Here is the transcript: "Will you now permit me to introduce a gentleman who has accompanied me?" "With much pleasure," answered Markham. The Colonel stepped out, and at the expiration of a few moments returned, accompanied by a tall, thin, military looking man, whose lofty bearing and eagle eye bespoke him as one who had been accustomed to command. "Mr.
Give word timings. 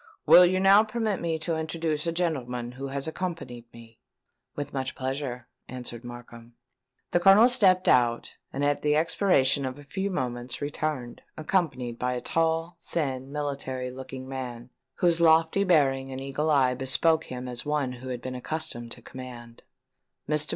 "Will 0.25 0.47
you 0.47 0.59
now 0.59 0.83
permit 0.83 1.21
me 1.21 1.37
to 1.37 1.55
introduce 1.55 2.07
a 2.07 2.11
gentleman 2.11 2.71
who 2.71 2.87
has 2.87 3.07
accompanied 3.07 3.71
me?" 3.71 3.99
"With 4.55 4.73
much 4.73 4.95
pleasure," 4.95 5.47
answered 5.67 6.03
Markham. 6.03 6.55
The 7.11 7.19
Colonel 7.19 7.47
stepped 7.47 7.87
out, 7.87 8.35
and 8.51 8.65
at 8.65 8.81
the 8.81 8.95
expiration 8.95 9.63
of 9.63 9.77
a 9.77 9.83
few 9.83 10.09
moments 10.09 10.59
returned, 10.59 11.21
accompanied 11.37 11.99
by 11.99 12.13
a 12.13 12.19
tall, 12.21 12.77
thin, 12.81 13.31
military 13.31 13.91
looking 13.91 14.27
man, 14.27 14.71
whose 14.95 15.21
lofty 15.21 15.63
bearing 15.63 16.09
and 16.11 16.19
eagle 16.19 16.49
eye 16.49 16.73
bespoke 16.73 17.25
him 17.25 17.47
as 17.47 17.63
one 17.63 17.91
who 17.91 18.09
had 18.09 18.23
been 18.23 18.33
accustomed 18.33 18.91
to 18.93 19.03
command. 19.03 19.61
"Mr. 20.27 20.49